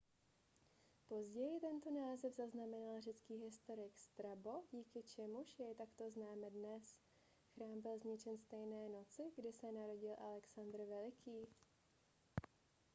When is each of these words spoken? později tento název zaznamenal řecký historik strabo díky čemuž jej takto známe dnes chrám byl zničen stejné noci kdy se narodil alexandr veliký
později 1.07 1.59
tento 1.59 1.91
název 1.91 2.35
zaznamenal 2.35 3.01
řecký 3.01 3.35
historik 3.35 3.97
strabo 3.97 4.61
díky 4.71 5.03
čemuž 5.03 5.59
jej 5.59 5.75
takto 5.75 6.09
známe 6.11 6.49
dnes 6.49 6.83
chrám 7.55 7.81
byl 7.81 7.97
zničen 7.97 8.37
stejné 8.37 8.89
noci 8.89 9.23
kdy 9.35 9.53
se 9.53 9.71
narodil 9.71 10.15
alexandr 10.19 10.83
veliký 10.85 11.47